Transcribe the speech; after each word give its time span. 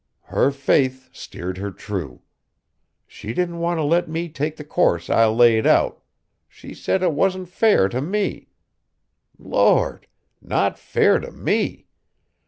Her 0.33 0.49
faith 0.49 1.11
steered 1.13 1.59
her 1.59 1.69
true! 1.69 2.23
She 3.05 3.35
didn't 3.35 3.59
want 3.59 3.77
t' 3.77 3.83
let 3.83 4.09
me 4.09 4.29
take 4.29 4.55
the 4.57 4.63
course 4.63 5.11
I 5.11 5.27
laid 5.27 5.67
out; 5.67 6.01
she 6.47 6.73
said 6.73 7.03
it 7.03 7.13
wasn't 7.13 7.49
fair 7.49 7.87
t' 7.87 7.99
me. 8.01 8.47
Lord! 9.37 10.07
not 10.41 10.79
fair 10.79 11.19
t' 11.19 11.29
me! 11.29 11.85